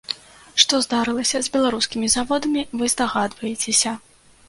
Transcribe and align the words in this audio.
Што 0.63 0.79
здарылася 0.85 1.37
з 1.47 1.53
беларускімі 1.59 2.11
заводамі, 2.17 2.67
вы 2.81 2.85
здагадваецеся. 2.97 3.99